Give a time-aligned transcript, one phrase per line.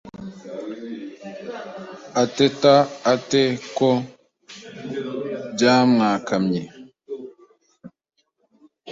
[2.23, 2.73] ateta
[3.13, 3.43] ate
[3.77, 3.89] ko
[5.53, 6.61] byamwkamye